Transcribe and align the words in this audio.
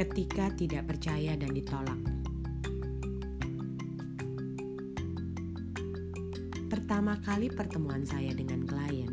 ketika 0.00 0.48
tidak 0.56 0.88
percaya 0.88 1.36
dan 1.36 1.52
ditolak. 1.52 2.00
Pertama 6.72 7.20
kali 7.20 7.52
pertemuan 7.52 8.08
saya 8.08 8.32
dengan 8.32 8.64
klien, 8.64 9.12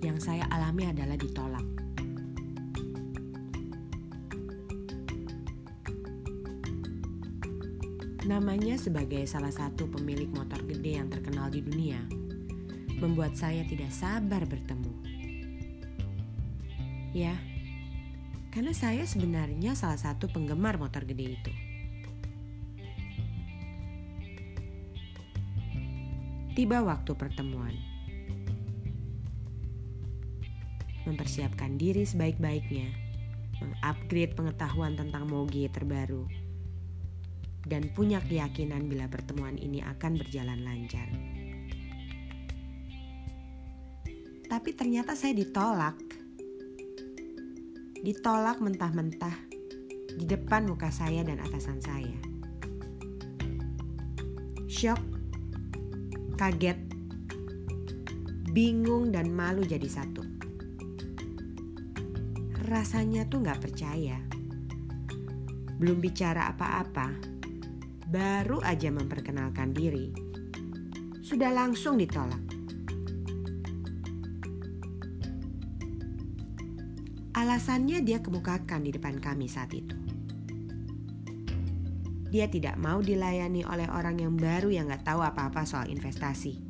yang 0.00 0.16
saya 0.16 0.48
alami 0.48 0.88
adalah 0.88 1.20
ditolak. 1.20 1.66
Namanya 8.24 8.80
sebagai 8.80 9.28
salah 9.28 9.52
satu 9.52 9.84
pemilik 9.92 10.32
motor 10.32 10.64
gede 10.64 10.96
yang 10.96 11.12
terkenal 11.12 11.52
di 11.52 11.60
dunia, 11.60 12.00
membuat 13.04 13.36
saya 13.36 13.68
tidak 13.68 13.92
sabar 13.92 14.48
bertemu. 14.48 14.92
Ya, 17.12 17.36
karena 18.50 18.74
saya 18.74 19.06
sebenarnya 19.06 19.78
salah 19.78 19.98
satu 19.98 20.26
penggemar 20.26 20.74
motor 20.74 21.06
gede 21.06 21.38
itu. 21.38 21.52
Tiba 26.58 26.82
waktu 26.82 27.14
pertemuan. 27.14 27.72
Mempersiapkan 31.06 31.78
diri 31.78 32.02
sebaik-baiknya, 32.02 32.90
mengupgrade 33.62 34.34
pengetahuan 34.36 34.98
tentang 34.98 35.30
moge 35.30 35.70
terbaru, 35.70 36.26
dan 37.64 37.88
punya 37.94 38.18
keyakinan 38.20 38.90
bila 38.90 39.06
pertemuan 39.06 39.56
ini 39.56 39.80
akan 39.80 40.18
berjalan 40.18 40.60
lancar. 40.66 41.08
Tapi 44.50 44.70
ternyata 44.74 45.14
saya 45.14 45.38
ditolak 45.38 46.09
ditolak 48.00 48.64
mentah-mentah 48.64 49.36
di 50.16 50.24
depan 50.24 50.64
muka 50.64 50.88
saya 50.88 51.20
dan 51.20 51.36
atasan 51.36 51.84
saya. 51.84 52.16
Shock, 54.64 55.00
kaget, 56.40 56.80
bingung 58.56 59.12
dan 59.12 59.28
malu 59.28 59.68
jadi 59.68 59.84
satu. 59.84 60.24
Rasanya 62.64 63.28
tuh 63.28 63.44
gak 63.44 63.60
percaya. 63.60 64.16
Belum 65.76 66.00
bicara 66.00 66.48
apa-apa, 66.48 67.12
baru 68.08 68.64
aja 68.64 68.88
memperkenalkan 68.88 69.76
diri. 69.76 70.08
Sudah 71.20 71.52
langsung 71.52 72.00
ditolak. 72.00 72.49
Alasannya 77.40 78.04
dia 78.04 78.20
kemukakan 78.20 78.84
di 78.84 78.92
depan 78.92 79.16
kami 79.16 79.48
saat 79.48 79.72
itu. 79.72 79.96
Dia 82.28 82.52
tidak 82.52 82.76
mau 82.76 83.00
dilayani 83.00 83.64
oleh 83.64 83.88
orang 83.88 84.20
yang 84.20 84.36
baru 84.36 84.68
yang 84.68 84.92
gak 84.92 85.08
tahu 85.08 85.24
apa-apa 85.24 85.64
soal 85.64 85.88
investasi. 85.88 86.60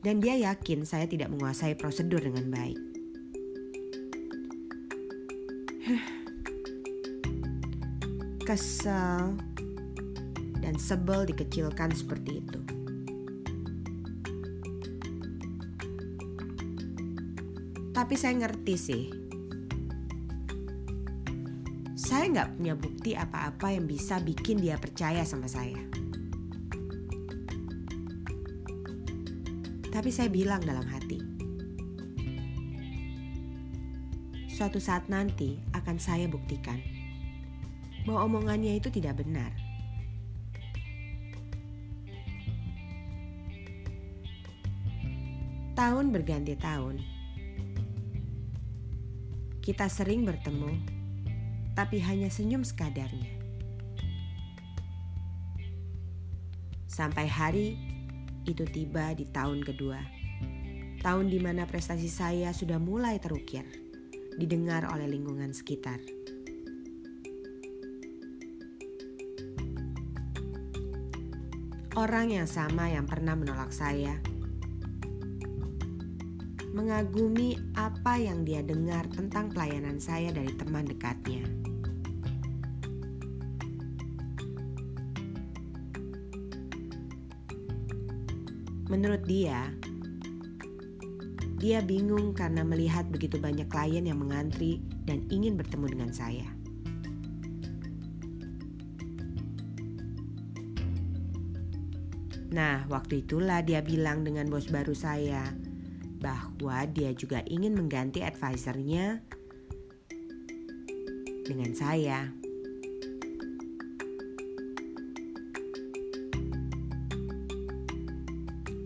Dan 0.00 0.24
dia 0.24 0.40
yakin 0.40 0.88
saya 0.88 1.04
tidak 1.04 1.28
menguasai 1.28 1.76
prosedur 1.76 2.24
dengan 2.24 2.48
baik. 2.48 2.80
Kesel 8.48 9.36
dan 10.64 10.80
sebel 10.80 11.28
dikecilkan 11.28 11.92
seperti 11.92 12.40
itu. 12.40 12.79
Tapi 17.90 18.14
saya 18.14 18.38
ngerti 18.38 18.74
sih. 18.78 19.04
Saya 21.98 22.30
nggak 22.30 22.50
punya 22.58 22.74
bukti 22.78 23.12
apa-apa 23.18 23.74
yang 23.74 23.86
bisa 23.90 24.22
bikin 24.22 24.62
dia 24.62 24.78
percaya 24.78 25.26
sama 25.26 25.50
saya. 25.50 25.78
Tapi 29.90 30.10
saya 30.14 30.30
bilang 30.30 30.62
dalam 30.62 30.86
hati, 30.86 31.18
suatu 34.48 34.78
saat 34.78 35.10
nanti 35.10 35.58
akan 35.74 35.98
saya 35.98 36.30
buktikan 36.30 36.78
bahwa 38.06 38.30
omongannya 38.30 38.78
itu 38.78 38.88
tidak 38.88 39.18
benar. 39.20 39.50
Tahun 45.74 46.06
berganti 46.12 46.54
tahun, 46.60 47.19
kita 49.70 49.86
sering 49.86 50.26
bertemu, 50.26 50.82
tapi 51.78 52.02
hanya 52.02 52.26
senyum 52.26 52.66
sekadarnya. 52.66 53.38
Sampai 56.90 57.30
hari 57.30 57.78
itu 58.50 58.66
tiba 58.66 59.14
di 59.14 59.30
tahun 59.30 59.62
kedua. 59.62 60.02
Tahun 61.06 61.30
di 61.30 61.38
mana 61.38 61.70
prestasi 61.70 62.10
saya 62.10 62.50
sudah 62.50 62.82
mulai 62.82 63.22
terukir, 63.22 63.62
didengar 64.42 64.90
oleh 64.90 65.06
lingkungan 65.06 65.54
sekitar. 65.54 66.02
Orang 71.94 72.34
yang 72.34 72.50
sama 72.50 72.90
yang 72.90 73.06
pernah 73.06 73.38
menolak 73.38 73.70
saya 73.70 74.18
mengagumi 76.70 77.58
apa 77.74 78.14
yang 78.18 78.46
dia 78.46 78.62
dengar 78.62 79.06
tentang 79.10 79.50
pelayanan 79.50 79.98
saya 79.98 80.30
dari 80.30 80.54
teman 80.54 80.86
dekatnya. 80.86 81.42
Menurut 88.90 89.22
dia, 89.22 89.70
dia 91.62 91.78
bingung 91.78 92.34
karena 92.34 92.66
melihat 92.66 93.06
begitu 93.06 93.38
banyak 93.38 93.70
klien 93.70 94.02
yang 94.02 94.18
mengantri 94.18 94.82
dan 95.06 95.22
ingin 95.30 95.54
bertemu 95.54 95.86
dengan 95.94 96.10
saya. 96.10 96.48
Nah, 102.50 102.82
waktu 102.90 103.22
itulah 103.22 103.62
dia 103.62 103.78
bilang 103.78 104.26
dengan 104.26 104.50
bos 104.50 104.66
baru 104.66 104.90
saya, 104.90 105.54
bahwa 106.20 106.84
dia 106.92 107.16
juga 107.16 107.40
ingin 107.48 107.72
mengganti 107.72 108.20
advisernya 108.20 109.24
dengan 111.48 111.72
saya. 111.72 112.28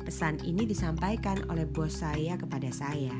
Pesan 0.06 0.38
ini 0.46 0.62
disampaikan 0.62 1.42
oleh 1.50 1.66
bos 1.66 1.98
saya 1.98 2.38
kepada 2.38 2.70
saya. 2.70 3.12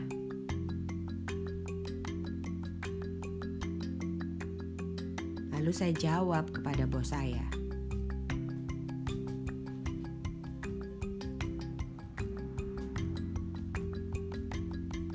Lalu 5.51 5.73
saya 5.75 5.91
jawab 5.91 6.55
kepada 6.55 6.87
bos 6.87 7.11
saya. 7.11 7.64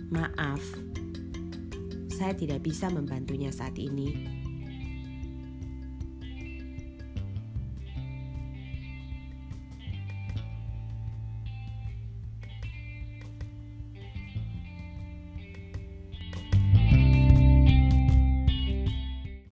Maaf, 0.10 0.66
saya 2.10 2.34
tidak 2.34 2.66
bisa 2.66 2.90
membantunya 2.90 3.54
saat 3.54 3.78
ini 3.78 4.39